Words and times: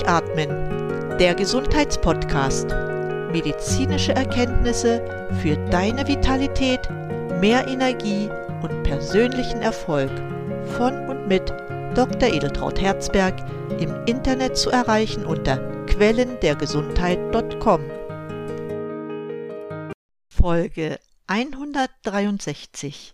Durchatmen, 0.00 1.18
der 1.18 1.34
Gesundheitspodcast. 1.34 2.68
Medizinische 3.32 4.12
Erkenntnisse 4.14 5.28
für 5.42 5.56
deine 5.68 6.08
Vitalität, 6.08 6.88
mehr 7.38 7.68
Energie 7.68 8.30
und 8.62 8.82
persönlichen 8.82 9.60
Erfolg 9.60 10.10
von 10.78 11.06
und 11.06 11.28
mit 11.28 11.50
Dr. 11.94 12.30
Edeltraut 12.32 12.80
Herzberg 12.80 13.34
im 13.78 13.94
Internet 14.06 14.56
zu 14.56 14.70
erreichen 14.70 15.26
unter 15.26 15.58
quellendergesundheit.com. 15.84 17.82
Folge 20.28 20.98
163 21.26 23.12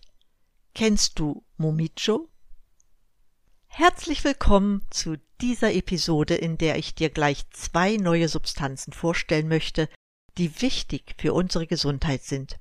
Kennst 0.73 1.19
du 1.19 1.43
Momicho? 1.57 2.29
Herzlich 3.67 4.23
willkommen 4.23 4.81
zu 4.89 5.17
dieser 5.39 5.73
Episode, 5.73 6.35
in 6.35 6.57
der 6.57 6.77
ich 6.77 6.95
dir 6.95 7.09
gleich 7.09 7.47
zwei 7.51 7.97
neue 7.97 8.27
Substanzen 8.27 8.91
vorstellen 8.91 9.47
möchte, 9.47 9.87
die 10.37 10.61
wichtig 10.61 11.15
für 11.19 11.33
unsere 11.33 11.67
Gesundheit 11.67 12.23
sind. 12.23 12.59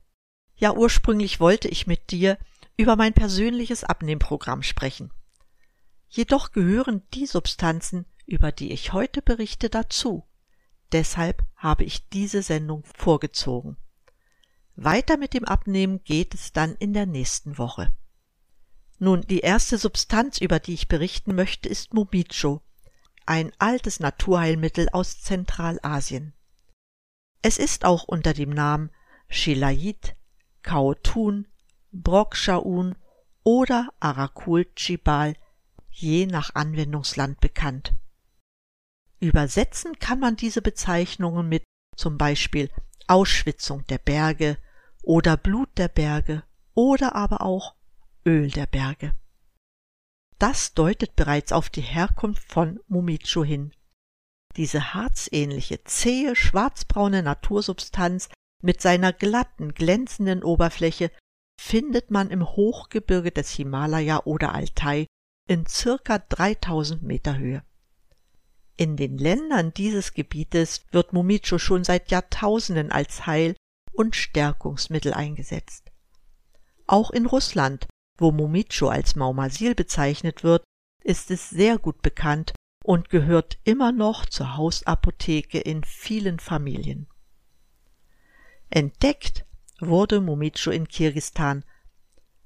Ja, 0.56 0.74
ursprünglich 0.74 1.41
wollte 1.41 1.69
ich 1.69 1.87
mit 1.87 2.11
dir 2.11 2.38
über 2.77 2.97
mein 2.97 3.14
persönliches 3.14 3.84
Abnehmprogramm 3.84 4.62
sprechen. 4.62 5.11
Jedoch 6.09 6.52
gehören 6.52 7.02
die 7.14 7.27
Substanzen, 7.27 8.06
über 8.27 8.52
die 8.52 8.73
ich 8.73 8.92
heute 8.92 9.23
berichte, 9.23 9.70
dazu. 9.70 10.27
Deshalb 10.92 11.42
habe 11.56 11.84
ich 11.84 12.09
diese 12.11 12.42
Sendung 12.42 12.84
vorgezogen. 12.95 13.77
Weiter 14.77 15.16
mit 15.16 15.33
dem 15.33 15.45
Abnehmen 15.45 16.05
geht 16.05 16.34
es 16.34 16.52
dann 16.52 16.75
in 16.77 16.92
der 16.92 17.06
nächsten 17.06 17.56
Woche. 17.56 17.92
Nun, 18.98 19.23
die 19.23 19.41
erste 19.41 19.77
Substanz, 19.77 20.41
über 20.41 20.59
die 20.59 20.74
ich 20.74 20.88
berichten 20.88 21.34
möchte, 21.34 21.68
ist 21.68 21.92
Mobicho, 21.92 22.62
ein 23.27 23.52
altes 23.59 24.00
Naturheilmittel 24.00 24.88
aus 24.91 25.20
Zentralasien. 25.20 26.33
Es 27.42 27.58
ist 27.58 27.84
auch 27.84 28.05
unter 28.05 28.33
dem 28.33 28.50
Namen 28.50 28.91
Shilayit, 29.28 30.16
Kaotun, 30.62 31.47
Brokshaun 31.92 32.97
oder 33.42 33.91
Arakul 34.00 34.66
Chibal 34.75 35.34
je 35.91 36.27
nach 36.27 36.55
Anwendungsland 36.55 37.41
bekannt. 37.41 37.94
Übersetzen 39.20 39.98
kann 39.98 40.20
man 40.20 40.36
diese 40.36 40.60
Bezeichnungen 40.60 41.48
mit 41.48 41.64
zum 41.97 42.19
Beispiel 42.19 42.70
Ausschwitzung 43.06 43.86
der 43.86 43.98
Berge 43.98 44.58
oder 45.03 45.36
Blut 45.36 45.70
der 45.78 45.88
Berge 45.88 46.42
oder 46.75 47.14
aber 47.14 47.41
auch 47.42 47.75
Öl 48.27 48.50
der 48.50 48.66
Berge. 48.66 49.14
Das 50.38 50.74
deutet 50.74 51.14
bereits 51.14 51.52
auf 51.52 51.70
die 51.70 51.80
Herkunft 51.80 52.42
von 52.50 52.80
Mumicho 52.88 53.44
hin. 53.44 53.72
Diese 54.56 54.94
harzähnliche, 54.94 55.84
zähe, 55.84 56.34
schwarzbraune 56.34 57.22
Natursubstanz 57.22 58.28
mit 58.62 58.80
seiner 58.80 59.12
glatten, 59.12 59.74
glänzenden 59.74 60.42
Oberfläche 60.42 61.10
findet 61.60 62.10
man 62.10 62.30
im 62.30 62.44
Hochgebirge 62.44 63.30
des 63.30 63.50
Himalaya 63.50 64.22
oder 64.24 64.54
Altai 64.54 65.06
in 65.48 65.66
circa 65.66 66.19
3000 66.19 67.02
Meter 67.02 67.38
Höhe. 67.38 67.62
In 68.77 68.97
den 68.97 69.16
Ländern 69.16 69.72
dieses 69.72 70.12
Gebietes 70.12 70.84
wird 70.91 71.12
Mumicho 71.12 71.58
schon 71.58 71.84
seit 71.84 72.10
Jahrtausenden 72.10 72.91
als 72.91 73.27
Heil- 73.27 73.56
und 73.92 74.16
Stärkungsmittel 74.16 75.14
eingesetzt. 75.14 75.92
Auch 76.86 77.10
in 77.10 77.27
Russland 77.27 77.86
wo 78.19 78.33
Momicho 78.33 78.89
als 78.89 79.17
Maumasil 79.17 79.75
bezeichnet 79.75 80.45
wird, 80.45 80.64
ist 81.03 81.31
es 81.31 81.50
sehr 81.50 81.78
gut 81.78 82.03
bekannt 82.03 82.53
und 82.84 83.11
gehört 83.11 83.59
immer 83.64 83.92
noch 83.92 84.27
zur 84.27 84.56
Hausapotheke 84.56 85.59
in 85.59 85.84
vielen 85.84 86.39
Familien. 86.39 87.09
Entdeckt 88.70 89.44
wurde 89.81 90.21
Momicho 90.21 90.71
in 90.71 90.88
Kirgistan. 90.88 91.65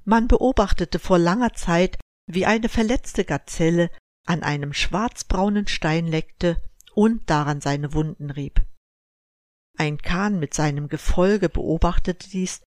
Man 0.04 0.28
beobachtete 0.28 0.98
vor 0.98 1.18
langer 1.18 1.54
Zeit, 1.54 1.98
wie 2.26 2.46
eine 2.46 2.68
verletzte 2.68 3.24
Gazelle 3.24 3.90
an 4.26 4.42
einem 4.42 4.72
schwarzbraunen 4.72 5.66
Stein 5.66 6.06
leckte 6.06 6.60
und 6.94 7.28
daran 7.30 7.60
seine 7.60 7.92
Wunden 7.94 8.30
rieb. 8.30 8.62
Ein 9.76 9.98
Kahn 9.98 10.38
mit 10.38 10.52
seinem 10.54 10.88
Gefolge 10.88 11.48
beobachtete 11.48 12.28
dies 12.28 12.60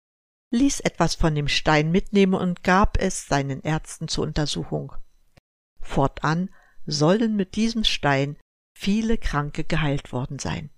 ließ 0.51 0.81
etwas 0.81 1.15
von 1.15 1.33
dem 1.33 1.47
Stein 1.47 1.91
mitnehmen 1.91 2.35
und 2.35 2.63
gab 2.63 2.97
es 2.97 3.25
seinen 3.27 3.61
Ärzten 3.61 4.07
zur 4.07 4.25
Untersuchung. 4.25 4.93
Fortan 5.79 6.49
sollen 6.85 7.35
mit 7.35 7.55
diesem 7.55 7.83
Stein 7.83 8.37
viele 8.77 9.17
Kranke 9.17 9.63
geheilt 9.63 10.11
worden 10.11 10.39
sein. 10.39 10.69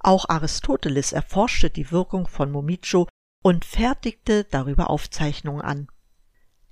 Auch 0.00 0.28
Aristoteles 0.28 1.12
erforschte 1.12 1.70
die 1.70 1.90
Wirkung 1.90 2.26
von 2.26 2.50
Momicho 2.50 3.06
und 3.42 3.64
fertigte 3.64 4.44
darüber 4.44 4.90
Aufzeichnungen 4.90 5.62
an. 5.62 5.88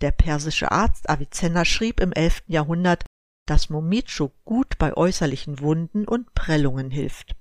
Der 0.00 0.12
persische 0.12 0.70
Arzt 0.70 1.10
Avicenna 1.10 1.64
schrieb 1.64 2.00
im 2.00 2.12
elften 2.12 2.52
Jahrhundert, 2.52 3.04
dass 3.46 3.70
Momicho 3.70 4.32
gut 4.44 4.78
bei 4.78 4.94
äußerlichen 4.94 5.60
Wunden 5.60 6.06
und 6.06 6.34
Prellungen 6.34 6.90
hilft. 6.90 7.36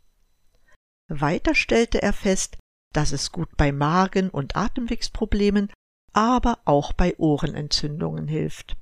Weiter 1.07 1.55
stellte 1.55 2.01
er 2.01 2.13
fest, 2.13 2.57
dass 2.97 3.11
es 3.11 3.31
gut 3.31 3.55
bei 3.57 3.71
Magen- 3.71 4.31
und 4.31 4.55
Atemwegsproblemen, 4.55 5.71
aber 6.13 6.57
auch 6.65 6.93
bei 6.93 7.15
Ohrenentzündungen 7.19 8.27
hilft. 8.27 8.75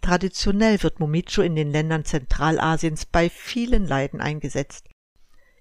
Traditionell 0.00 0.82
wird 0.82 0.98
Momicho 0.98 1.42
in 1.42 1.56
den 1.56 1.70
Ländern 1.70 2.06
Zentralasiens 2.06 3.04
bei 3.04 3.28
vielen 3.28 3.86
Leiden 3.86 4.22
eingesetzt. 4.22 4.88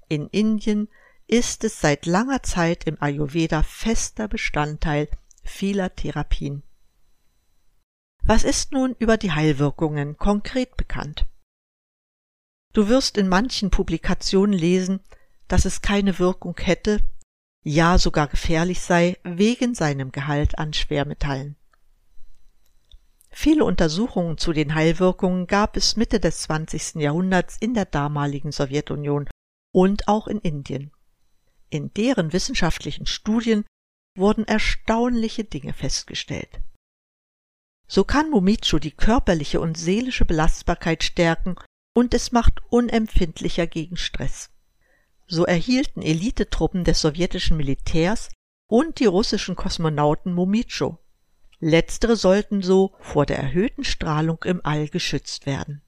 In 0.07 0.29
Indien 0.29 0.87
ist 1.27 1.65
es 1.65 1.81
seit 1.81 2.05
langer 2.05 2.41
Zeit 2.41 2.85
im 2.85 2.95
Ayurveda 3.01 3.63
fester 3.63 4.29
Bestandteil 4.29 5.09
vieler 5.43 5.93
Therapien. 5.93 6.63
Was 8.23 8.45
ist 8.45 8.71
nun 8.71 8.95
über 8.97 9.17
die 9.17 9.33
Heilwirkungen 9.33 10.15
konkret 10.15 10.77
bekannt? 10.77 11.25
Du 12.71 12.87
wirst 12.87 13.17
in 13.17 13.27
manchen 13.27 13.71
Publikationen 13.71 14.57
lesen, 14.57 15.01
dass 15.49 15.65
es 15.65 15.81
keine 15.81 16.17
Wirkung 16.17 16.55
hätte, 16.61 17.03
ja 17.65 17.97
sogar 17.97 18.27
gefährlich 18.27 18.79
sei 18.79 19.17
wegen 19.23 19.73
seinem 19.73 20.11
Gehalt 20.11 20.57
an 20.57 20.71
Schwermetallen. 20.71 21.57
Viele 23.31 23.65
Untersuchungen 23.65 24.37
zu 24.37 24.53
den 24.53 24.75
Heilwirkungen 24.75 25.47
gab 25.47 25.75
es 25.75 25.97
Mitte 25.97 26.21
des 26.21 26.43
20. 26.43 26.95
Jahrhunderts 26.95 27.57
in 27.59 27.73
der 27.73 27.85
damaligen 27.85 28.53
Sowjetunion 28.53 29.27
und 29.73 30.07
auch 30.07 30.27
in 30.27 30.39
Indien. 30.39 30.91
In 31.69 31.93
deren 31.93 32.31
wissenschaftlichen 32.31 33.07
Studien 33.07 33.65
wurden 34.15 34.47
erstaunliche 34.47 35.43
Dinge 35.43 35.73
festgestellt. 35.73 36.61
So 37.87 38.03
kann 38.03 38.29
Mumicho 38.29 38.79
die 38.79 38.91
körperliche 38.91 39.59
und 39.59 39.77
seelische 39.77 40.23
Belastbarkeit 40.23 41.03
stärken 41.03 41.55
und 41.93 42.13
es 42.13 42.31
macht 42.31 42.61
unempfindlicher 42.69 43.67
gegen 43.67 43.97
Stress. 43.97 44.54
So 45.27 45.45
erhielten 45.45 46.01
Elitetruppen 46.01 46.83
des 46.83 47.01
sowjetischen 47.01 47.57
Militärs 47.57 48.29
und 48.67 48.99
die 48.99 49.05
russischen 49.05 49.55
Kosmonauten 49.55 50.33
Momicho. 50.33 50.99
Letztere 51.59 52.15
sollten 52.15 52.61
so 52.61 52.95
vor 52.99 53.25
der 53.25 53.39
erhöhten 53.39 53.83
Strahlung 53.83 54.43
im 54.43 54.61
All 54.63 54.87
geschützt 54.87 55.45
werden. 55.45 55.81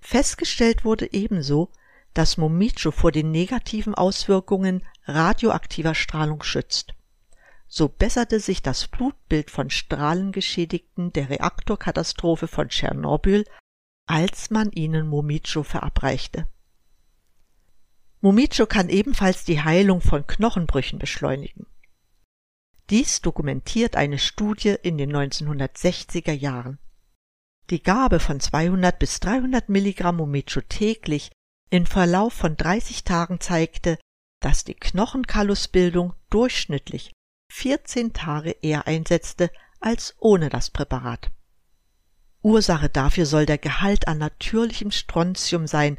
Festgestellt 0.00 0.84
wurde 0.84 1.12
ebenso, 1.12 1.72
dass 2.12 2.36
Momicho 2.36 2.92
vor 2.92 3.10
den 3.10 3.30
negativen 3.30 3.94
Auswirkungen 3.94 4.86
radioaktiver 5.06 5.94
Strahlung 5.94 6.42
schützt. 6.42 6.94
So 7.66 7.88
besserte 7.88 8.38
sich 8.38 8.62
das 8.62 8.86
Blutbild 8.86 9.50
von 9.50 9.70
Strahlengeschädigten 9.70 11.12
der 11.12 11.30
Reaktorkatastrophe 11.30 12.46
von 12.46 12.68
Tschernobyl, 12.68 13.44
als 14.06 14.50
man 14.50 14.70
ihnen 14.70 15.08
Momicho 15.08 15.64
verabreichte. 15.64 16.46
Mumicho 18.24 18.64
kann 18.64 18.88
ebenfalls 18.88 19.44
die 19.44 19.60
Heilung 19.60 20.00
von 20.00 20.26
Knochenbrüchen 20.26 20.98
beschleunigen. 20.98 21.66
Dies 22.88 23.20
dokumentiert 23.20 23.96
eine 23.96 24.18
Studie 24.18 24.76
in 24.82 24.96
den 24.96 25.14
1960er 25.14 26.32
Jahren. 26.32 26.78
Die 27.68 27.82
Gabe 27.82 28.20
von 28.20 28.40
200 28.40 28.98
bis 28.98 29.20
300 29.20 29.68
Milligramm 29.68 30.16
Mumicho 30.16 30.62
täglich 30.62 31.32
im 31.68 31.84
Verlauf 31.84 32.32
von 32.32 32.56
30 32.56 33.04
Tagen 33.04 33.40
zeigte, 33.40 33.98
dass 34.40 34.64
die 34.64 34.72
Knochenkallusbildung 34.72 36.14
durchschnittlich 36.30 37.12
14 37.52 38.14
Tage 38.14 38.52
eher 38.62 38.86
einsetzte 38.86 39.50
als 39.80 40.14
ohne 40.18 40.48
das 40.48 40.70
Präparat. 40.70 41.30
Ursache 42.40 42.88
dafür 42.88 43.26
soll 43.26 43.44
der 43.44 43.58
Gehalt 43.58 44.08
an 44.08 44.16
natürlichem 44.16 44.92
Strontium 44.92 45.66
sein, 45.66 45.98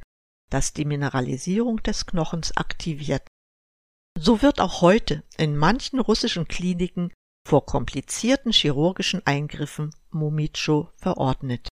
das 0.49 0.73
die 0.73 0.85
Mineralisierung 0.85 1.81
des 1.83 2.05
Knochens 2.05 2.55
aktiviert. 2.55 3.27
So 4.17 4.41
wird 4.41 4.61
auch 4.61 4.81
heute 4.81 5.23
in 5.37 5.57
manchen 5.57 5.99
russischen 5.99 6.47
Kliniken 6.47 7.11
vor 7.47 7.65
komplizierten 7.65 8.51
chirurgischen 8.51 9.25
Eingriffen 9.25 9.93
Momicho 10.09 10.89
verordnet. 10.97 11.67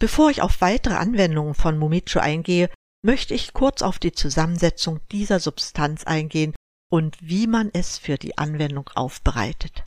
Bevor 0.00 0.30
ich 0.30 0.42
auf 0.42 0.60
weitere 0.60 0.94
Anwendungen 0.94 1.54
von 1.54 1.78
Momicho 1.78 2.18
eingehe, 2.18 2.70
möchte 3.04 3.34
ich 3.34 3.52
kurz 3.52 3.82
auf 3.82 3.98
die 3.98 4.12
Zusammensetzung 4.12 5.00
dieser 5.10 5.38
Substanz 5.38 6.04
eingehen 6.04 6.54
und 6.90 7.16
wie 7.20 7.46
man 7.46 7.70
es 7.72 7.98
für 7.98 8.16
die 8.16 8.38
Anwendung 8.38 8.88
aufbereitet. 8.94 9.84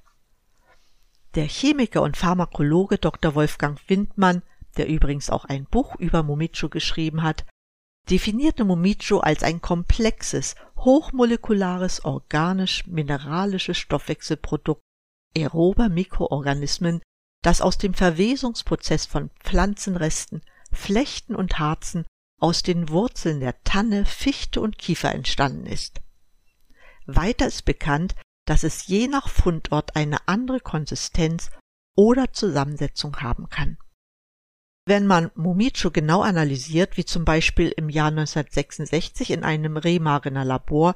Der 1.36 1.48
Chemiker 1.48 2.02
und 2.02 2.16
Pharmakologe 2.16 2.98
Dr. 2.98 3.36
Wolfgang 3.36 3.80
Windmann, 3.90 4.42
der 4.76 4.88
übrigens 4.88 5.30
auch 5.30 5.46
ein 5.46 5.66
Buch 5.66 5.96
über 5.98 6.24
Momicho 6.24 6.70
geschrieben 6.70 7.24
hat, 7.24 7.46
definierte 8.10 8.64
Momicho 8.64 9.20
als 9.20 9.44
ein 9.44 9.62
komplexes, 9.62 10.56
hochmolekulares 10.78 12.06
organisch-mineralisches 12.06 13.78
Stoffwechselprodukt 13.78 14.82
aerober 15.36 15.90
Mikroorganismen, 15.90 17.02
das 17.42 17.62
aus 17.62 17.78
dem 17.78 17.94
Verwesungsprozess 17.94 19.06
von 19.06 19.30
Pflanzenresten, 19.44 20.42
Flechten 20.72 21.36
und 21.36 21.60
Harzen 21.60 22.06
aus 22.40 22.64
den 22.64 22.90
Wurzeln 22.90 23.40
der 23.40 23.62
Tanne, 23.64 24.06
Fichte 24.06 24.62
und 24.62 24.78
Kiefer 24.78 25.14
entstanden 25.14 25.66
ist. 25.66 26.02
Weiter 27.06 27.48
ist 27.48 27.66
bekannt, 27.66 28.16
dass 28.46 28.64
es 28.64 28.88
je 28.88 29.08
nach 29.08 29.30
Fundort 29.30 29.96
eine 29.96 30.28
andere 30.28 30.60
Konsistenz 30.60 31.50
oder 31.96 32.34
Zusammensetzung 32.34 33.22
haben 33.22 33.50
kann. 33.50 33.78
Wenn 34.88 35.08
man 35.08 35.32
Momicho 35.34 35.90
genau 35.90 36.22
analysiert, 36.22 36.96
wie 36.96 37.06
zum 37.06 37.26
Beispiel 37.26 37.74
im 37.76 37.90
Jahr 37.90 38.10
1966 38.10 39.32
in 39.32 39.44
einem 39.44 39.78
Remagener 39.78 40.46
Labor, 40.46 40.96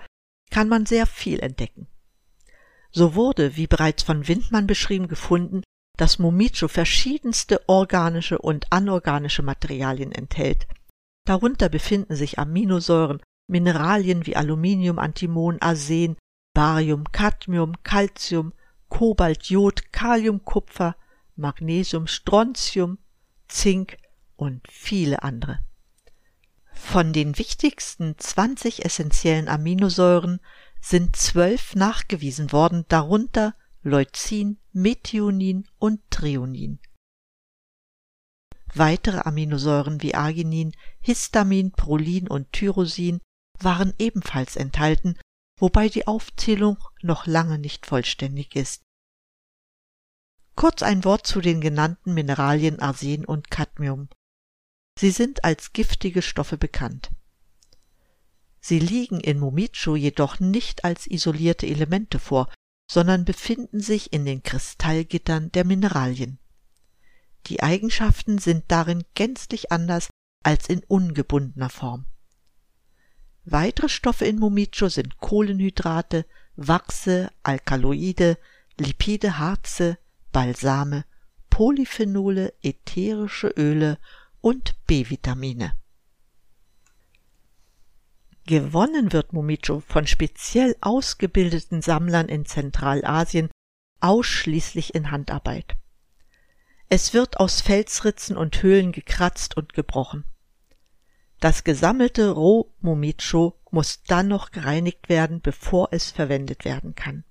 kann 0.51 0.69
man 0.69 0.86
sehr 0.86 1.07
viel 1.07 1.39
entdecken. 1.39 1.88
So 2.91 3.15
wurde, 3.15 3.56
wie 3.56 3.65
bereits 3.65 4.03
von 4.03 4.27
Windmann 4.27 4.68
beschrieben, 4.68 5.07
gefunden, 5.07 5.63
dass 5.97 6.19
Momicho 6.19 6.68
verschiedenste 6.68 7.68
organische 7.68 8.38
und 8.38 8.71
anorganische 8.71 9.41
Materialien 9.41 10.12
enthält. 10.12 10.68
Darunter 11.25 11.68
befinden 11.68 12.15
sich 12.15 12.38
Aminosäuren, 12.38 13.21
Mineralien 13.47 14.25
wie 14.27 14.35
Aluminium, 14.35 15.00
Antimon, 15.00 15.59
Arsen, 15.62 16.15
Barium, 16.53 17.06
Cadmium, 17.12 17.74
Calcium, 17.83 18.53
Kobalt, 18.88 19.45
Jod, 19.45 19.92
Kalium, 19.92 20.45
Kupfer, 20.45 20.95
Magnesium, 21.35 22.06
Strontium, 22.07 23.00
Zink 23.50 23.98
und 24.36 24.66
viele 24.69 25.24
andere. 25.24 25.60
Von 26.72 27.12
den 27.12 27.38
wichtigsten 27.38 28.18
20 28.18 28.86
essentiellen 28.86 29.50
Aminosäuren 29.50 30.40
sind 30.81 31.16
zwölf 31.16 31.75
nachgewiesen 31.75 32.51
worden, 32.51 32.86
darunter 32.88 33.54
Leucin, 33.81 34.57
Methionin 34.72 35.68
und 35.78 36.00
Threonin. 36.10 36.80
Weitere 38.74 39.22
Aminosäuren 39.25 40.02
wie 40.02 40.16
Arginin, 40.16 40.74
Histamin, 41.02 41.72
Prolin 41.72 42.28
und 42.28 42.52
Tyrosin 42.54 43.19
waren 43.60 43.94
ebenfalls 44.00 44.56
enthalten, 44.56 45.18
wobei 45.57 45.90
die 45.90 46.07
Aufzählung 46.07 46.78
noch 47.02 47.25
lange 47.25 47.60
nicht 47.60 47.86
vollständig 47.86 48.56
ist. 48.56 48.84
Kurz 50.59 50.83
ein 50.83 51.06
Wort 51.06 51.25
zu 51.25 51.39
den 51.39 51.61
genannten 51.61 52.13
Mineralien 52.13 52.79
Arsen 52.79 53.23
und 53.23 53.50
Cadmium. 53.50 54.09
Sie 55.00 55.09
sind 55.09 55.45
als 55.45 55.71
giftige 55.71 56.21
Stoffe 56.21 56.57
bekannt. 56.57 57.11
Sie 58.59 58.77
liegen 58.77 59.21
in 59.21 59.39
Momicho 59.39 59.95
jedoch 59.95 60.41
nicht 60.41 60.83
als 60.83 61.07
isolierte 61.07 61.65
Elemente 61.65 62.19
vor, 62.19 62.51
sondern 62.91 63.23
befinden 63.23 63.79
sich 63.79 64.11
in 64.11 64.25
den 64.25 64.44
Kristallgittern 64.44 65.50
der 65.53 65.63
Mineralien. 65.63 66.39
Die 67.47 67.63
Eigenschaften 67.63 68.38
sind 68.38 68.65
darin 68.67 69.06
gänzlich 69.15 69.71
anders 69.71 70.09
als 70.44 70.67
in 70.67 70.83
ungebundener 70.89 71.69
Form. 71.69 72.06
Weitere 73.45 73.88
Stoffe 73.88 74.25
in 74.25 74.38
Momicho 74.38 74.89
sind 74.89 75.19
Kohlenhydrate, 75.19 76.25
Wachse, 76.57 77.31
Alkaloide, 77.44 78.38
Lipide, 78.77 79.38
Harze, 79.38 79.97
Balsame, 80.31 81.06
Polyphenole, 81.50 82.54
ätherische 82.62 83.48
Öle 83.50 83.98
und 84.42 84.76
B-Vitamine. 84.86 85.74
Gewonnen 88.46 89.14
wird 89.14 89.34
Momicho 89.34 89.81
von 89.81 90.08
speziell 90.08 90.76
ausgebildeten 90.81 91.81
Sammlern 91.81 92.30
in 92.30 92.46
Zentralasien 92.46 93.50
ausschließlich 94.00 94.96
in 94.96 95.12
Handarbeit. 95.12 95.76
Es 96.88 97.14
wird 97.14 97.40
aus 97.40 97.62
Felsritzen 97.62 98.36
und 98.36 98.64
Höhlen 98.64 98.92
gekratzt 98.92 99.56
und 99.56 99.74
gebrochen. 99.74 100.26
Das 101.40 101.64
gesammelte 101.64 102.31
Rohmomicho 102.31 103.60
muss 103.70 104.02
dann 104.04 104.28
noch 104.28 104.52
gereinigt 104.52 105.08
werden, 105.08 105.42
bevor 105.42 105.90
es 105.92 106.10
verwendet 106.10 106.66
werden 106.66 106.96
kann. 106.96 107.24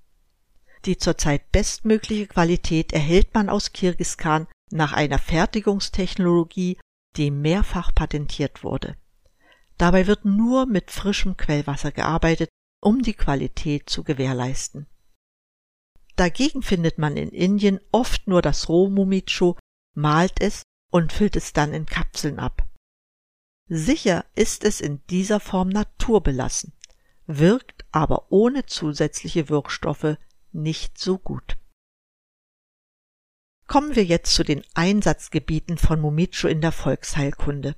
Die 0.84 0.96
zurzeit 0.96 1.50
bestmögliche 1.52 2.26
Qualität 2.26 2.92
erhält 2.92 3.34
man 3.34 3.48
aus 3.48 3.72
Kirgiskan 3.72 4.46
nach 4.70 4.92
einer 4.92 5.18
Fertigungstechnologie, 5.18 6.78
die 7.16 7.30
mehrfach 7.30 7.94
patentiert 7.94 8.62
wurde. 8.62 8.96
Dabei 9.76 10.06
wird 10.06 10.24
nur 10.24 10.66
mit 10.66 10.90
frischem 10.90 11.36
Quellwasser 11.36 11.92
gearbeitet, 11.92 12.48
um 12.80 13.02
die 13.02 13.14
Qualität 13.14 13.88
zu 13.88 14.04
gewährleisten. 14.04 14.86
Dagegen 16.16 16.62
findet 16.62 16.98
man 16.98 17.16
in 17.16 17.30
Indien 17.30 17.80
oft 17.92 18.26
nur 18.26 18.42
das 18.42 18.68
Rohmomicho, 18.68 19.56
malt 19.94 20.40
es 20.40 20.62
und 20.90 21.12
füllt 21.12 21.36
es 21.36 21.52
dann 21.52 21.72
in 21.72 21.86
Kapseln 21.86 22.38
ab. 22.38 22.66
Sicher 23.68 24.24
ist 24.34 24.64
es 24.64 24.80
in 24.80 25.06
dieser 25.08 25.40
Form 25.40 25.68
naturbelassen, 25.68 26.72
wirkt 27.26 27.84
aber 27.92 28.32
ohne 28.32 28.66
zusätzliche 28.66 29.48
Wirkstoffe 29.48 30.16
nicht 30.52 30.98
so 30.98 31.18
gut. 31.18 31.56
Kommen 33.66 33.96
wir 33.96 34.04
jetzt 34.04 34.34
zu 34.34 34.44
den 34.44 34.64
Einsatzgebieten 34.74 35.76
von 35.76 36.00
Momicho 36.00 36.48
in 36.48 36.60
der 36.60 36.72
Volksheilkunde. 36.72 37.76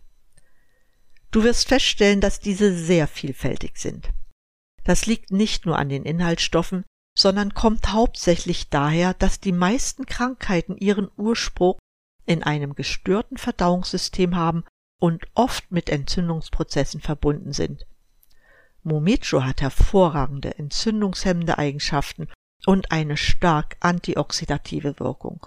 Du 1.30 1.42
wirst 1.42 1.68
feststellen, 1.68 2.20
dass 2.20 2.40
diese 2.40 2.72
sehr 2.76 3.08
vielfältig 3.08 3.78
sind. 3.78 4.10
Das 4.84 5.06
liegt 5.06 5.30
nicht 5.30 5.66
nur 5.66 5.78
an 5.78 5.88
den 5.88 6.04
Inhaltsstoffen, 6.04 6.84
sondern 7.16 7.54
kommt 7.54 7.92
hauptsächlich 7.92 8.68
daher, 8.68 9.14
dass 9.14 9.40
die 9.40 9.52
meisten 9.52 10.06
Krankheiten 10.06 10.76
ihren 10.76 11.10
Ursprung 11.16 11.78
in 12.24 12.42
einem 12.42 12.74
gestörten 12.74 13.36
Verdauungssystem 13.36 14.36
haben 14.36 14.64
und 15.00 15.26
oft 15.34 15.70
mit 15.72 15.88
Entzündungsprozessen 15.88 17.00
verbunden 17.00 17.52
sind. 17.52 17.86
Momicho 18.82 19.44
hat 19.44 19.60
hervorragende 19.60 20.56
entzündungshemmende 20.56 21.58
Eigenschaften 21.58 22.28
und 22.70 22.92
eine 22.92 23.16
stark 23.16 23.76
antioxidative 23.80 25.00
Wirkung. 25.00 25.44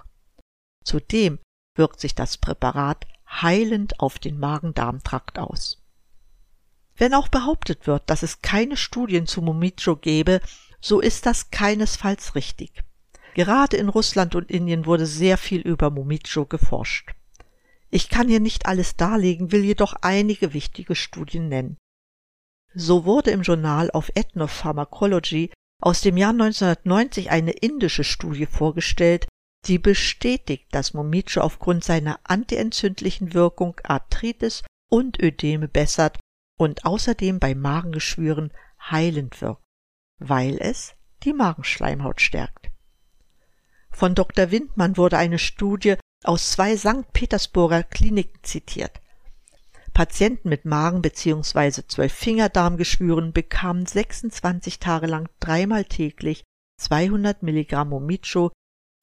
Zudem 0.84 1.40
wirkt 1.74 2.02
sich 2.02 2.16
das 2.16 2.38
Präparat 2.38 3.06
heilend 3.30 4.02
auf 4.02 4.20
den 4.20 4.38
Magen-Darm-Trakt 4.38 5.40
aus. 5.40 5.82
Wenn 6.98 7.14
auch 7.14 7.30
behauptet 7.30 7.88
wird, 7.88 8.10
dass 8.10 8.24
es 8.24 8.42
keine 8.42 8.76
Studien 8.76 9.26
zu 9.26 9.42
Momicho 9.42 9.96
gebe, 9.96 10.42
so 10.82 11.00
ist 11.00 11.26
das 11.26 11.50
keinesfalls 11.50 12.36
richtig. 12.36 12.84
Gerade 13.36 13.78
in 13.78 13.88
Russland 13.88 14.36
und 14.36 14.52
Indien 14.52 14.86
wurde 14.86 15.06
sehr 15.06 15.38
viel 15.38 15.62
über 15.62 15.92
Momicho 15.92 16.46
geforscht. 16.46 17.14
Ich 17.90 18.10
kann 18.10 18.28
hier 18.28 18.42
nicht 18.42 18.66
alles 18.66 18.98
darlegen, 18.98 19.54
will 19.54 19.64
jedoch 19.64 19.94
einige 20.02 20.54
wichtige 20.54 20.94
Studien 20.94 21.48
nennen. 21.48 21.78
So 22.74 23.06
wurde 23.06 23.32
im 23.32 23.44
Journal 23.44 23.90
of 23.92 24.12
Ethnopharmacology 24.14 25.54
aus 25.84 26.00
dem 26.00 26.16
Jahr 26.16 26.32
1990 26.32 27.30
eine 27.30 27.52
indische 27.52 28.06
Studie 28.06 28.46
vorgestellt, 28.46 29.28
die 29.66 29.80
bestätigt, 29.80 30.68
dass 30.72 30.94
Momicho 30.94 31.42
aufgrund 31.42 31.84
seiner 31.84 32.20
antientzündlichen 32.24 33.34
Wirkung 33.34 33.80
Arthritis 33.84 34.64
und 34.90 35.22
Ödeme 35.22 35.68
bessert 35.68 36.18
und 36.58 36.86
außerdem 36.86 37.40
bei 37.40 37.54
Magengeschwüren 37.54 38.54
heilend 38.80 39.42
wirkt, 39.42 39.64
weil 40.20 40.58
es 40.60 40.96
die 41.24 41.34
Magenschleimhaut 41.34 42.22
stärkt. 42.22 42.72
Von 43.90 44.16
Dr. 44.16 44.52
Windmann 44.52 44.96
wurde 44.96 45.18
eine 45.18 45.40
Studie 45.40 45.96
aus 46.24 46.52
zwei 46.52 46.78
St. 46.78 47.12
Petersburger 47.12 47.84
Kliniken 47.84 48.42
zitiert. 48.44 49.02
Patienten 49.94 50.50
mit 50.50 50.66
Magen- 50.66 51.04
bzw. 51.04 51.84
Zwölffingerdarmgeschwüren 51.88 53.32
bekamen 53.32 53.86
26 53.86 54.80
Tage 54.80 55.06
lang 55.06 55.30
dreimal 55.40 55.86
täglich 55.86 56.44
200 56.82 57.44
Milligramm 57.44 57.90
Momicho 57.90 58.52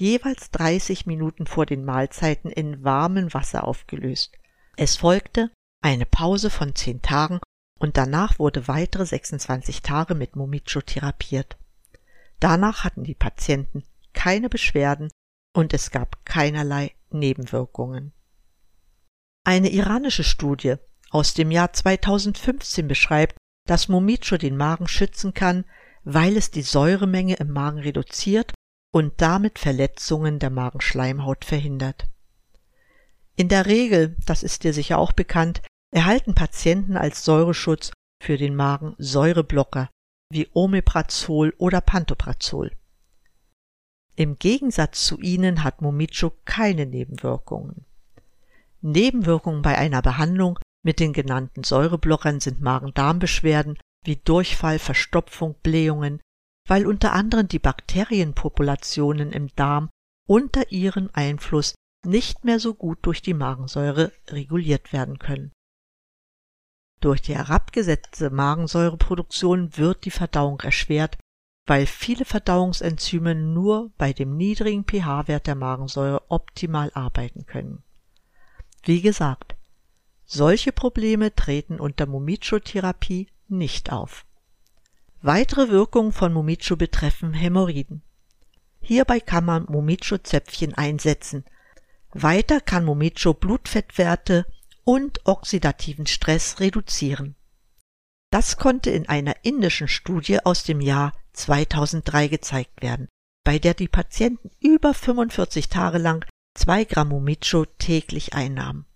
jeweils 0.01 0.51
30 0.51 1.07
Minuten 1.07 1.47
vor 1.47 1.67
den 1.67 1.85
Mahlzeiten 1.85 2.51
in 2.51 2.83
warmem 2.83 3.33
Wasser 3.33 3.69
aufgelöst. 3.69 4.37
Es 4.77 4.97
folgte 4.97 5.51
eine 5.83 6.07
Pause 6.07 6.51
von 6.51 6.75
10 6.75 7.03
Tagen 7.03 7.41
und 7.79 7.97
danach 7.97 8.39
wurde 8.39 8.67
weitere 8.67 9.07
26 9.07 9.83
Tage 9.83 10.15
mit 10.15 10.35
Momicho 10.35 10.81
therapiert. 10.81 11.57
Danach 12.41 12.83
hatten 12.83 13.05
die 13.05 13.15
Patienten 13.15 13.85
keine 14.13 14.49
Beschwerden 14.49 15.11
und 15.55 15.73
es 15.73 15.91
gab 15.91 16.25
keinerlei 16.25 16.93
Nebenwirkungen. 17.11 18.13
Eine 19.45 19.71
iranische 19.71 20.25
Studie 20.25 20.75
aus 21.11 21.35
dem 21.35 21.51
Jahr 21.51 21.73
2015 21.73 22.87
beschreibt, 22.87 23.37
dass 23.67 23.89
Momicho 23.89 24.37
den 24.37 24.57
Magen 24.57 24.87
schützen 24.87 25.35
kann, 25.35 25.65
weil 26.05 26.37
es 26.37 26.51
die 26.51 26.63
Säuremenge 26.63 27.37
im 27.37 27.51
Magen 27.51 27.79
reduziert 27.79 28.53
und 28.93 29.21
damit 29.21 29.59
Verletzungen 29.59 30.39
der 30.39 30.51
Magenschleimhaut 30.51 31.45
verhindert. 31.45 32.09
In 33.37 33.49
der 33.49 33.67
Regel, 33.67 34.17
das 34.27 34.43
ist 34.43 34.65
dir 34.65 34.75
sicher 34.75 34.99
auch 34.99 35.13
bekannt, 35.13 35.63
erhalten 35.93 36.35
Patienten 36.35 36.97
als 36.97 37.25
Säureschutz 37.25 37.93
für 38.23 38.37
den 38.37 38.55
Magen 38.55 38.95
Säureblocker 38.99 39.89
wie 40.31 40.49
Omeprazol 40.53 41.55
oder 41.59 41.81
Pantoprazol. 41.81 42.73
Im 44.15 44.39
Gegensatz 44.39 45.07
zu 45.07 45.19
ihnen 45.19 45.65
hat 45.65 45.81
Momicho 45.81 46.33
keine 46.45 46.87
Nebenwirkungen. 46.87 47.87
Nebenwirkungen 48.83 49.63
bei 49.63 49.77
einer 49.77 50.03
Behandlung 50.03 50.59
mit 50.83 51.01
den 51.01 51.13
genannten 51.13 51.65
Säureblockern 51.65 52.41
sind 52.41 52.61
Magen-Darm-Beschwerden 52.61 53.79
wie 54.05 54.17
Durchfall, 54.17 54.79
Verstopfung, 54.79 55.57
Blähungen, 55.63 56.21
weil 56.67 56.87
unter 56.87 57.13
anderem 57.13 57.49
die 57.49 57.59
Bakterienpopulationen 57.59 59.33
im 59.33 59.55
Darm 59.57 59.91
unter 60.27 60.71
ihrem 60.73 61.11
Einfluss 61.13 61.75
nicht 62.07 62.45
mehr 62.45 62.61
so 62.61 62.75
gut 62.75 62.99
durch 63.03 63.21
die 63.21 63.35
Magensäure 63.35 64.13
reguliert 64.29 64.93
werden 64.93 65.19
können. 65.19 65.53
Durch 67.01 67.21
die 67.21 67.35
herabgesetzte 67.35 68.31
Magensäureproduktion 68.31 69.77
wird 69.77 70.05
die 70.05 70.11
Verdauung 70.11 70.61
erschwert, 70.61 71.19
weil 71.67 71.87
viele 71.87 72.25
Verdauungsenzyme 72.25 73.35
nur 73.35 73.91
bei 73.97 74.13
dem 74.13 74.37
niedrigen 74.37 74.85
pH-Wert 74.85 75.47
der 75.47 75.55
Magensäure 75.55 76.31
optimal 76.31 76.91
arbeiten 76.95 77.47
können. 77.47 77.83
Wie 78.83 79.03
gesagt, 79.03 79.57
solche 80.25 80.73
Probleme 80.73 81.35
treten 81.35 81.81
unter 81.81 82.07
Momicho-Therapie 82.07 83.29
nicht 83.49 83.93
auf. 83.93 84.25
Weitere 85.23 85.69
Wirkungen 85.69 86.13
von 86.13 86.33
Momicho 86.33 86.77
betreffen 86.77 87.35
Hämorrhoiden. 87.35 88.03
Hierbei 88.81 89.21
kann 89.21 89.45
man 89.45 89.65
Momicho-Zäpfchen 89.65 90.75
einsetzen. 90.75 91.45
Weiter 92.13 92.61
kann 92.61 92.85
Momicho 92.85 93.35
Blutfettwerte 93.35 94.47
und 94.85 95.27
oxidativen 95.27 96.07
Stress 96.07 96.59
reduzieren. 96.61 97.37
Das 98.31 98.57
konnte 98.57 98.91
in 98.91 99.09
einer 99.09 99.35
indischen 99.43 99.89
Studie 99.89 100.45
aus 100.45 100.65
dem 100.65 100.81
Jahr 100.81 101.13
2003 101.35 102.29
gezeigt 102.29 102.81
werden, 102.81 103.09
bei 103.45 103.59
der 103.59 103.75
die 103.75 103.89
Patienten 103.89 104.51
über 104.61 104.95
45 104.95 105.69
Tage 105.69 105.99
lang 105.99 106.25
zwei 106.55 106.85
Gramm 106.85 107.09
Momicho 107.09 107.65
täglich 107.65 108.35
einnahmen. 108.35 108.87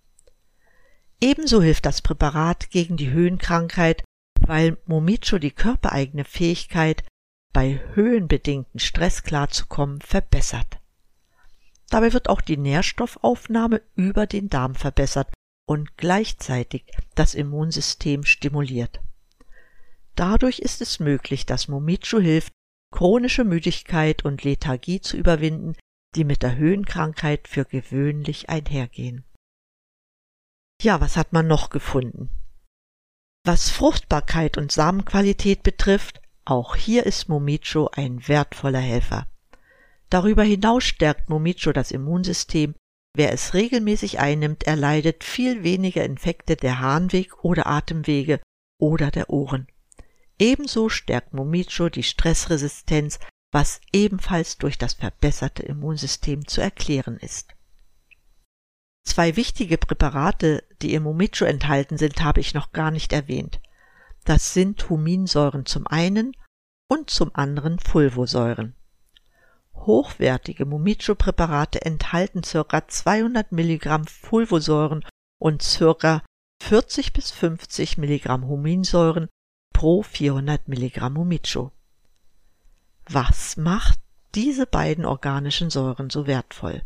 Ebenso 1.21 1.61
hilft 1.61 1.85
das 1.85 2.01
Präparat 2.01 2.69
gegen 2.69 2.97
die 2.97 3.09
Höhenkrankheit, 3.09 4.03
weil 4.41 4.77
Momicho 4.85 5.39
die 5.39 5.51
körpereigene 5.51 6.25
Fähigkeit, 6.25 7.03
bei 7.53 7.79
höhenbedingten 7.93 8.79
Stress 8.79 9.23
klarzukommen, 9.23 10.01
verbessert. 10.01 10.79
Dabei 11.89 12.11
wird 12.11 12.27
auch 12.27 12.41
die 12.41 12.57
Nährstoffaufnahme 12.57 13.81
über 13.95 14.27
den 14.27 14.49
Darm 14.49 14.75
verbessert 14.75 15.31
und 15.65 15.97
gleichzeitig 15.97 16.83
das 17.15 17.33
Immunsystem 17.33 18.25
stimuliert. 18.25 18.99
Dadurch 20.15 20.59
ist 20.59 20.81
es 20.81 20.99
möglich, 20.99 21.45
dass 21.45 21.67
Momicho 21.67 22.19
hilft, 22.19 22.51
chronische 22.93 23.43
Müdigkeit 23.43 24.25
und 24.25 24.43
Lethargie 24.43 25.01
zu 25.01 25.17
überwinden, 25.17 25.75
die 26.15 26.23
mit 26.23 26.43
der 26.43 26.55
Höhenkrankheit 26.55 27.47
für 27.47 27.65
gewöhnlich 27.65 28.49
einhergehen. 28.49 29.23
Ja, 30.81 31.01
was 31.01 31.17
hat 31.17 31.33
man 31.33 31.47
noch 31.47 31.69
gefunden? 31.69 32.29
Was 33.45 33.69
Fruchtbarkeit 33.69 34.57
und 34.57 34.71
Samenqualität 34.71 35.63
betrifft, 35.63 36.21
auch 36.45 36.75
hier 36.75 37.05
ist 37.05 37.29
Momicho 37.29 37.89
ein 37.91 38.27
wertvoller 38.27 38.79
Helfer. 38.79 39.27
Darüber 40.09 40.43
hinaus 40.43 40.83
stärkt 40.83 41.29
Momicho 41.29 41.71
das 41.71 41.91
Immunsystem. 41.91 42.75
Wer 43.15 43.31
es 43.31 43.53
regelmäßig 43.53 44.19
einnimmt, 44.19 44.63
erleidet 44.63 45.23
viel 45.23 45.63
weniger 45.63 46.03
Infekte 46.03 46.55
der 46.55 46.79
Harnweg- 46.79 47.43
oder 47.43 47.67
Atemwege 47.67 48.41
oder 48.79 49.09
der 49.09 49.29
Ohren. 49.29 49.67
Ebenso 50.37 50.89
stärkt 50.89 51.33
Momicho 51.33 51.89
die 51.89 52.03
Stressresistenz, 52.03 53.19
was 53.55 53.79
ebenfalls 53.93 54.57
durch 54.57 54.77
das 54.77 54.95
verbesserte 54.95 55.63
Immunsystem 55.63 56.45
zu 56.45 56.59
erklären 56.59 57.15
ist. 57.15 57.55
Zwei 59.05 59.37
wichtige 59.37 59.77
Präparate, 59.77 60.61
die 60.81 60.93
im 60.93 61.03
Momicho 61.03 61.45
enthalten 61.45 61.97
sind, 61.97 62.21
habe 62.21 62.41
ich 62.41 62.53
noch 62.53 62.73
gar 62.73 62.91
nicht 62.91 63.13
erwähnt. 63.13 63.61
Das 64.25 64.53
sind 64.53 64.89
Huminsäuren 64.89 65.65
zum 65.65 65.87
einen 65.87 66.35
und 66.89 67.09
zum 67.09 67.33
anderen 67.33 67.79
Fulvosäuren. 67.79 68.75
Hochwertige 69.73 70.65
Momicho-Präparate 70.65 71.81
enthalten 71.81 72.41
ca. 72.41 72.85
200 72.85 73.53
Milligramm 73.53 74.05
Fulvosäuren 74.05 75.05
und 75.39 75.63
ca. 75.79 76.23
40 76.61 77.13
bis 77.13 77.31
50 77.31 77.97
Milligramm 77.99 78.49
Huminsäuren 78.49 79.29
pro 79.71 80.03
400 80.03 80.67
Milligramm 80.67 81.13
Momicho. 81.13 81.71
Was 83.07 83.55
macht 83.57 83.99
diese 84.33 84.65
beiden 84.65 85.05
organischen 85.05 85.69
Säuren 85.69 86.09
so 86.09 86.27
wertvoll? 86.27 86.83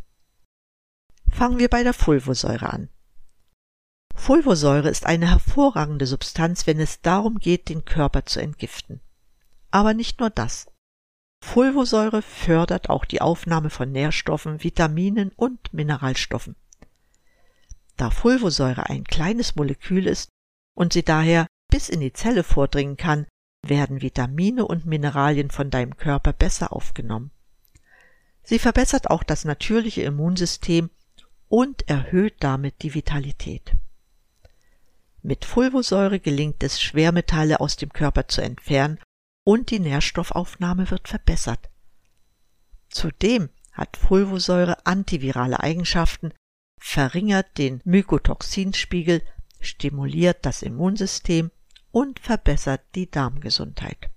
Fangen 1.30 1.60
wir 1.60 1.70
bei 1.70 1.84
der 1.84 1.94
Fulvosäure 1.94 2.72
an. 2.72 2.90
Fulvosäure 4.16 4.90
ist 4.90 5.06
eine 5.06 5.30
hervorragende 5.30 6.06
Substanz, 6.06 6.68
wenn 6.68 6.80
es 6.80 7.02
darum 7.02 7.40
geht, 7.40 7.70
den 7.70 7.86
Körper 7.86 8.26
zu 8.26 8.42
entgiften. 8.42 9.00
Aber 9.72 9.94
nicht 9.94 10.20
nur 10.20 10.30
das. 10.30 10.68
Fulvosäure 11.42 12.22
fördert 12.22 12.90
auch 12.90 13.06
die 13.06 13.22
Aufnahme 13.22 13.70
von 13.70 13.92
Nährstoffen, 13.92 14.62
Vitaminen 14.62 15.32
und 15.38 15.74
Mineralstoffen. 15.74 16.56
Da 17.96 18.12
Fulvosäure 18.12 18.90
ein 18.90 19.06
kleines 19.06 19.56
Molekül 19.56 20.06
ist 20.06 20.30
und 20.76 20.92
sie 20.94 21.04
daher 21.04 21.48
bis 21.72 21.88
in 21.88 22.02
die 22.02 22.14
Zelle 22.14 22.44
vordringen 22.44 22.98
kann, 22.98 23.26
werden 23.62 24.02
Vitamine 24.02 24.66
und 24.66 24.86
Mineralien 24.86 25.52
von 25.52 25.70
deinem 25.70 25.98
Körper 25.98 26.34
besser 26.34 26.74
aufgenommen. 26.74 27.32
Sie 28.44 28.60
verbessert 28.60 29.10
auch 29.10 29.24
das 29.24 29.46
natürliche 29.46 30.02
Immunsystem 30.02 30.90
und 31.48 31.88
erhöht 31.90 32.36
damit 32.40 32.82
die 32.82 32.94
Vitalität. 32.94 33.76
Mit 35.22 35.46
Fulvosäure 35.46 36.20
gelingt 36.20 36.64
es, 36.64 36.82
Schwermetalle 36.82 37.60
aus 37.60 37.76
dem 37.76 37.92
Körper 37.92 38.28
zu 38.28 38.42
entfernen 38.42 39.00
und 39.44 39.70
die 39.72 39.80
Nährstoffaufnahme 39.80 40.90
wird 40.90 41.08
verbessert. 41.08 41.70
Zudem 42.90 43.50
hat 43.74 43.98
Fulvosäure 43.98 44.86
antivirale 44.86 45.60
Eigenschaften, 45.60 46.34
verringert 46.80 47.58
den 47.58 47.82
Mykotoxinspiegel, 47.84 49.22
stimuliert 49.60 50.46
das 50.46 50.62
Immunsystem 50.62 51.52
und 51.92 52.20
verbessert 52.20 52.82
die 52.96 53.10
Darmgesundheit. 53.10 54.10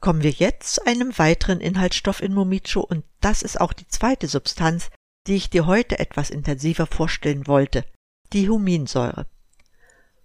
Kommen 0.00 0.22
wir 0.22 0.30
jetzt 0.30 0.74
zu 0.74 0.86
einem 0.86 1.18
weiteren 1.18 1.60
Inhaltsstoff 1.60 2.22
in 2.22 2.34
Momicho 2.34 2.80
und 2.80 3.04
das 3.20 3.42
ist 3.42 3.60
auch 3.60 3.72
die 3.72 3.88
zweite 3.88 4.28
Substanz, 4.28 4.90
die 5.26 5.34
ich 5.34 5.50
dir 5.50 5.66
heute 5.66 5.98
etwas 5.98 6.30
intensiver 6.30 6.86
vorstellen 6.86 7.46
wollte, 7.46 7.84
die 8.32 8.48
Huminsäure. 8.48 9.26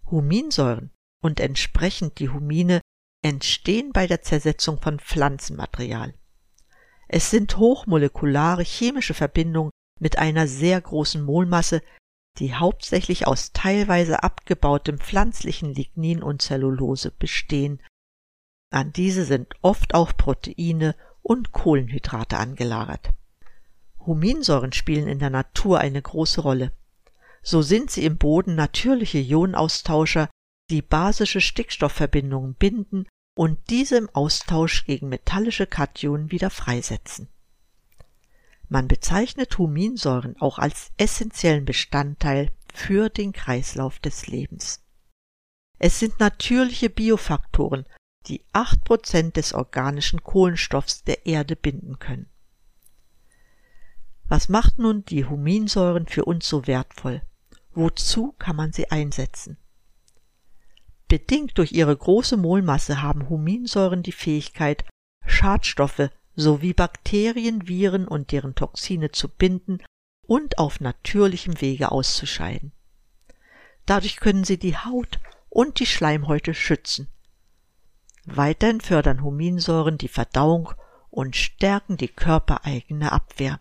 Huminsäuren 0.09 0.91
und 1.23 1.39
entsprechend 1.39 2.19
die 2.19 2.29
Humine 2.29 2.81
entstehen 3.23 3.91
bei 3.93 4.07
der 4.07 4.21
Zersetzung 4.21 4.81
von 4.81 4.99
Pflanzenmaterial. 4.99 6.13
Es 7.07 7.29
sind 7.29 7.57
hochmolekulare 7.57 8.63
chemische 8.63 9.13
Verbindungen 9.13 9.71
mit 9.99 10.17
einer 10.17 10.47
sehr 10.47 10.79
großen 10.81 11.21
Molmasse, 11.21 11.81
die 12.39 12.55
hauptsächlich 12.55 13.27
aus 13.27 13.51
teilweise 13.51 14.23
abgebautem 14.23 14.97
pflanzlichen 14.99 15.73
Lignin 15.73 16.23
und 16.23 16.41
Zellulose 16.41 17.11
bestehen. 17.11 17.81
An 18.71 18.93
diese 18.93 19.25
sind 19.25 19.53
oft 19.61 19.93
auch 19.93 20.15
Proteine 20.15 20.95
und 21.21 21.51
Kohlenhydrate 21.51 22.37
angelagert. 22.37 23.09
Huminsäuren 24.05 24.71
spielen 24.71 25.07
in 25.07 25.19
der 25.19 25.29
Natur 25.29 25.79
eine 25.79 26.01
große 26.01 26.41
Rolle. 26.41 26.71
So 27.43 27.61
sind 27.61 27.91
sie 27.91 28.05
im 28.05 28.17
Boden 28.17 28.55
natürliche 28.55 29.19
Ionenaustauscher, 29.19 30.29
die 30.69 30.81
basische 30.81 31.41
Stickstoffverbindungen 31.41 32.55
binden 32.55 33.07
und 33.35 33.59
diese 33.69 33.97
im 33.97 34.09
Austausch 34.09 34.85
gegen 34.85 35.09
metallische 35.09 35.67
Kationen 35.67 36.31
wieder 36.31 36.49
freisetzen. 36.49 37.27
Man 38.71 38.87
bezeichnet 38.87 39.57
Huminsäuren 39.57 40.37
auch 40.39 40.57
als 40.57 40.93
essentiellen 40.95 41.65
Bestandteil 41.65 42.53
für 42.73 43.09
den 43.09 43.33
Kreislauf 43.33 43.99
des 43.99 44.27
Lebens. 44.27 44.81
Es 45.77 45.99
sind 45.99 46.21
natürliche 46.21 46.89
Biofaktoren, 46.89 47.85
die 48.27 48.45
acht 48.53 48.85
Prozent 48.85 49.35
des 49.35 49.53
organischen 49.53 50.23
Kohlenstoffs 50.23 51.03
der 51.03 51.25
Erde 51.25 51.57
binden 51.57 51.99
können. 51.99 52.29
Was 54.29 54.47
macht 54.47 54.79
nun 54.79 55.03
die 55.03 55.25
Huminsäuren 55.25 56.07
für 56.07 56.23
uns 56.23 56.47
so 56.47 56.65
wertvoll? 56.65 57.23
Wozu 57.73 58.31
kann 58.39 58.55
man 58.55 58.71
sie 58.71 58.89
einsetzen? 58.89 59.57
Bedingt 61.09 61.57
durch 61.57 61.73
ihre 61.73 61.97
große 61.97 62.37
Molmasse 62.37 63.01
haben 63.01 63.27
Huminsäuren 63.27 64.01
die 64.01 64.13
Fähigkeit, 64.13 64.85
Schadstoffe 65.25 66.09
sowie 66.35 66.73
Bakterien, 66.73 67.67
Viren 67.67 68.07
und 68.07 68.31
deren 68.31 68.55
Toxine 68.55 69.11
zu 69.11 69.27
binden 69.27 69.79
und 70.25 70.57
auf 70.57 70.79
natürlichem 70.79 71.59
Wege 71.61 71.91
auszuscheiden. 71.91 72.71
Dadurch 73.85 74.17
können 74.17 74.43
sie 74.43 74.57
die 74.57 74.77
Haut 74.77 75.19
und 75.49 75.79
die 75.79 75.85
Schleimhäute 75.85 76.53
schützen. 76.53 77.07
Weiterhin 78.25 78.81
fördern 78.81 79.23
Huminsäuren 79.23 79.97
die 79.97 80.07
Verdauung 80.07 80.73
und 81.09 81.35
stärken 81.35 81.97
die 81.97 82.07
körpereigene 82.07 83.11
Abwehr. 83.11 83.59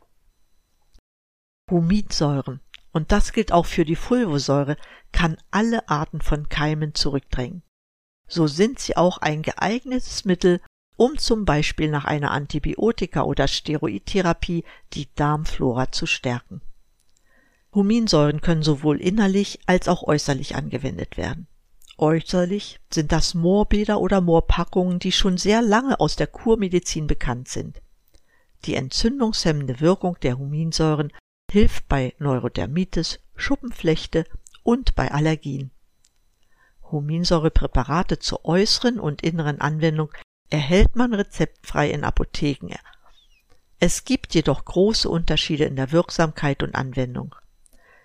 Huminsäuren, 1.71 2.61
und 2.93 3.11
das 3.13 3.33
gilt 3.33 3.53
auch 3.53 3.67
für 3.67 3.85
die 3.85 3.97
Fulvosäure, 3.97 4.77
kann 5.13 5.37
alle 5.51 5.89
Arten 5.89 6.21
von 6.21 6.49
Keimen 6.49 6.95
zurückdrängen. 6.95 7.63
So 8.29 8.47
sind 8.47 8.79
sie 8.79 8.97
auch 8.97 9.19
ein 9.19 9.43
geeignetes 9.43 10.25
Mittel, 10.25 10.61
um 11.01 11.17
zum 11.17 11.47
Beispiel 11.47 11.91
nach 11.91 12.05
einer 12.05 12.31
Antibiotika- 12.31 13.23
oder 13.23 13.49
Steroidtherapie 13.49 14.65
die 14.93 15.09
Darmflora 15.15 15.91
zu 15.91 16.05
stärken. 16.05 16.61
Huminsäuren 17.75 18.43
können 18.43 18.63
sowohl 18.63 19.01
innerlich 19.01 19.61
als 19.65 19.89
auch 19.89 20.03
äußerlich 20.03 20.57
angewendet 20.57 21.17
werden. 21.17 21.47
Äußerlich 21.97 22.81
sind 22.93 23.13
das 23.13 23.33
Moorbäder 23.33 23.99
oder 23.99 24.21
Moorpackungen, 24.21 24.99
die 24.99 25.13
schon 25.13 25.39
sehr 25.39 25.63
lange 25.63 25.99
aus 26.01 26.17
der 26.17 26.27
Kurmedizin 26.27 27.07
bekannt 27.07 27.49
sind. 27.49 27.81
Die 28.67 28.75
entzündungshemmende 28.75 29.81
Wirkung 29.81 30.19
der 30.21 30.37
Huminsäuren 30.37 31.15
hilft 31.51 31.89
bei 31.89 32.15
Neurodermitis, 32.19 33.21
Schuppenflechte 33.37 34.27
und 34.65 34.95
bei 34.97 35.11
Allergien. 35.11 35.71
Huminsäurepräparate 36.93 38.19
zur 38.19 38.45
äußeren 38.45 39.01
und 39.01 39.23
inneren 39.23 39.63
Anwendung 39.63 40.13
erhält 40.51 40.97
man 40.97 41.15
rezeptfrei 41.15 41.91
in 41.91 42.05
Apotheken. 42.05 42.77
Es 43.79 44.05
gibt 44.05 44.35
jedoch 44.35 44.65
große 44.65 45.09
Unterschiede 45.09 45.65
in 45.65 45.77
der 45.77 45.93
Wirksamkeit 45.93 46.63
und 46.63 46.75
Anwendung. 46.75 47.35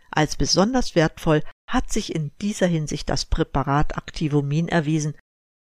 Als 0.10 0.38
besonders 0.38 0.96
wertvoll 0.96 1.44
hat 1.68 1.92
sich 1.92 2.16
in 2.16 2.32
dieser 2.42 2.68
Hinsicht 2.68 3.10
das 3.10 3.26
Präparat 3.26 3.98
Activomin 3.98 4.70
erwiesen, 4.70 5.16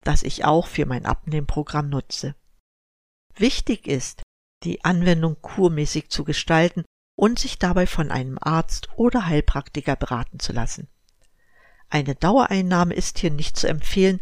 das 0.04 0.24
ich 0.24 0.44
auch 0.44 0.68
für 0.68 0.86
mein 0.86 1.06
Abnehmprogramm 1.06 1.90
nutze. 1.90 2.36
Wichtig 3.36 3.88
ist, 3.88 4.24
die 4.64 4.84
Anwendung 4.84 5.38
kurmäßig 5.42 6.10
zu 6.10 6.26
gestalten 6.26 6.84
und 7.16 7.40
sich 7.40 7.60
dabei 7.60 7.88
von 7.88 8.12
einem 8.12 8.38
Arzt 8.42 8.90
oder 8.96 9.28
Heilpraktiker 9.28 9.96
beraten 9.96 10.40
zu 10.40 10.52
lassen. 10.54 10.88
Eine 11.90 12.16
Dauereinnahme 12.16 12.94
ist 12.94 13.20
hier 13.20 13.32
nicht 13.32 13.58
zu 13.58 13.68
empfehlen, 13.68 14.22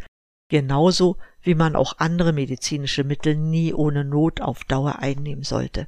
genauso 0.49 1.17
wie 1.41 1.55
man 1.55 1.75
auch 1.75 1.97
andere 1.97 2.33
medizinische 2.33 3.03
Mittel 3.03 3.35
nie 3.35 3.73
ohne 3.73 4.03
Not 4.03 4.41
auf 4.41 4.63
Dauer 4.63 4.99
einnehmen 4.99 5.43
sollte. 5.43 5.87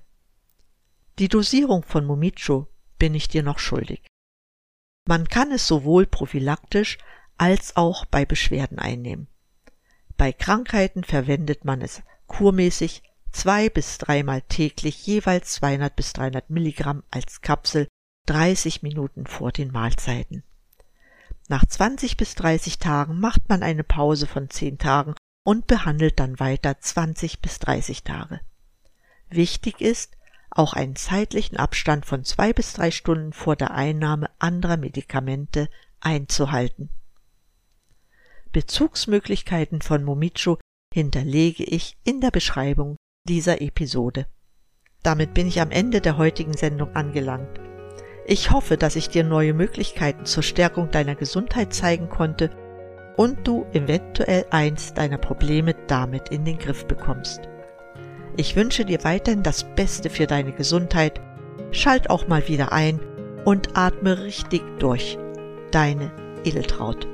Die 1.19 1.27
Dosierung 1.27 1.83
von 1.83 2.05
Momicho 2.05 2.67
bin 2.97 3.15
ich 3.15 3.27
dir 3.27 3.43
noch 3.43 3.59
schuldig. 3.59 4.01
Man 5.07 5.27
kann 5.27 5.51
es 5.51 5.67
sowohl 5.67 6.05
prophylaktisch 6.05 6.97
als 7.37 7.75
auch 7.75 8.05
bei 8.05 8.25
Beschwerden 8.25 8.79
einnehmen. 8.79 9.27
Bei 10.17 10.31
Krankheiten 10.31 11.03
verwendet 11.03 11.65
man 11.65 11.81
es 11.81 12.03
kurmäßig 12.27 13.03
zwei 13.31 13.69
bis 13.69 13.97
dreimal 13.97 14.41
täglich 14.43 15.05
jeweils 15.07 15.53
200 15.53 15.95
bis 15.95 16.13
300 16.13 16.49
Milligramm 16.49 17.03
als 17.09 17.41
Kapsel 17.41 17.87
30 18.27 18.83
Minuten 18.83 19.25
vor 19.25 19.51
den 19.51 19.71
Mahlzeiten. 19.71 20.43
Nach 21.49 21.65
20 21.65 22.17
bis 22.17 22.35
30 22.35 22.77
Tagen 22.77 23.19
macht 23.19 23.49
man 23.49 23.63
eine 23.63 23.83
Pause 23.83 24.27
von 24.27 24.49
10 24.49 24.77
Tagen 24.77 25.15
und 25.43 25.67
behandelt 25.67 26.19
dann 26.19 26.39
weiter 26.39 26.79
20 26.79 27.41
bis 27.41 27.59
30 27.59 28.03
Tage. 28.03 28.41
Wichtig 29.29 29.81
ist, 29.81 30.17
auch 30.49 30.73
einen 30.73 30.95
zeitlichen 30.95 31.57
Abstand 31.57 32.05
von 32.05 32.23
zwei 32.25 32.51
bis 32.51 32.73
drei 32.73 32.91
Stunden 32.91 33.33
vor 33.33 33.55
der 33.55 33.71
Einnahme 33.71 34.29
anderer 34.39 34.77
Medikamente 34.77 35.69
einzuhalten. 36.01 36.89
Bezugsmöglichkeiten 38.51 39.81
von 39.81 40.03
Momicho 40.03 40.59
hinterlege 40.93 41.63
ich 41.63 41.97
in 42.03 42.19
der 42.19 42.31
Beschreibung 42.31 42.97
dieser 43.25 43.61
Episode. 43.61 44.27
Damit 45.03 45.33
bin 45.33 45.47
ich 45.47 45.61
am 45.61 45.71
Ende 45.71 46.01
der 46.01 46.17
heutigen 46.17 46.55
Sendung 46.55 46.93
angelangt. 46.95 47.59
Ich 48.27 48.51
hoffe, 48.51 48.77
dass 48.77 48.97
ich 48.97 49.09
dir 49.09 49.23
neue 49.23 49.53
Möglichkeiten 49.53 50.25
zur 50.25 50.43
Stärkung 50.43 50.91
deiner 50.91 51.15
Gesundheit 51.15 51.73
zeigen 51.73 52.09
konnte 52.09 52.51
und 53.17 53.47
du 53.47 53.65
eventuell 53.73 54.45
eins 54.51 54.93
deiner 54.93 55.17
Probleme 55.17 55.75
damit 55.87 56.29
in 56.29 56.45
den 56.45 56.57
Griff 56.57 56.85
bekommst. 56.85 57.41
Ich 58.37 58.55
wünsche 58.55 58.85
dir 58.85 59.03
weiterhin 59.03 59.43
das 59.43 59.63
Beste 59.75 60.09
für 60.09 60.27
deine 60.27 60.53
Gesundheit. 60.53 61.19
Schalt 61.71 62.09
auch 62.09 62.27
mal 62.27 62.47
wieder 62.47 62.71
ein 62.71 62.99
und 63.45 63.77
atme 63.77 64.23
richtig 64.23 64.61
durch. 64.79 65.17
Deine 65.71 66.11
Edeltraut. 66.43 67.07